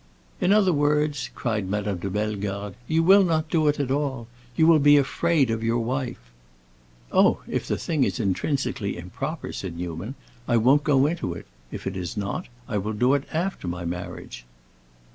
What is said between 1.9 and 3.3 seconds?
de Bellegarde, "you will